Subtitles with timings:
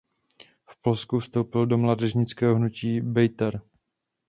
[0.69, 3.61] V Polsku vstoupil do mládežnického hnutí Bejtar.